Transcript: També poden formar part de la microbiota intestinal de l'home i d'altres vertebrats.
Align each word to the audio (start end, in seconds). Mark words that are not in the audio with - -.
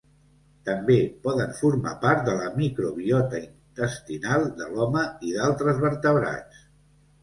També 0.69 0.95
poden 1.27 1.53
formar 1.57 1.93
part 2.07 2.25
de 2.31 2.35
la 2.41 2.49
microbiota 2.63 3.45
intestinal 3.47 4.51
de 4.61 4.75
l'home 4.75 5.09
i 5.31 5.39
d'altres 5.41 5.83
vertebrats. 5.89 6.71